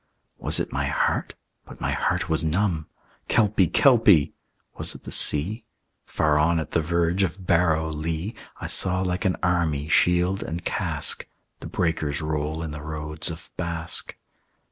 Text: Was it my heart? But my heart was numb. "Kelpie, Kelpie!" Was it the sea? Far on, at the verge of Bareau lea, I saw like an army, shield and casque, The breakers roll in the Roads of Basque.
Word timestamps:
Was 0.39 0.59
it 0.59 0.71
my 0.73 0.85
heart? 0.87 1.35
But 1.63 1.79
my 1.79 1.91
heart 1.91 2.27
was 2.27 2.43
numb. 2.43 2.87
"Kelpie, 3.27 3.67
Kelpie!" 3.67 4.33
Was 4.75 4.95
it 4.95 5.03
the 5.03 5.11
sea? 5.11 5.63
Far 6.07 6.39
on, 6.39 6.59
at 6.59 6.71
the 6.71 6.81
verge 6.81 7.21
of 7.21 7.45
Bareau 7.45 7.89
lea, 7.89 8.33
I 8.59 8.65
saw 8.65 9.03
like 9.03 9.25
an 9.25 9.35
army, 9.43 9.87
shield 9.89 10.41
and 10.41 10.65
casque, 10.65 11.27
The 11.59 11.67
breakers 11.67 12.19
roll 12.19 12.63
in 12.63 12.71
the 12.71 12.81
Roads 12.81 13.29
of 13.29 13.51
Basque. 13.57 14.17